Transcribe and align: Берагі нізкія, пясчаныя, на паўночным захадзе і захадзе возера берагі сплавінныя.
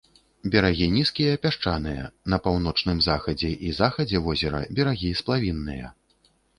Берагі 0.53 0.87
нізкія, 0.95 1.35
пясчаныя, 1.43 2.07
на 2.35 2.41
паўночным 2.47 3.05
захадзе 3.11 3.53
і 3.69 3.77
захадзе 3.83 4.27
возера 4.27 4.67
берагі 4.77 5.17
сплавінныя. 5.25 5.99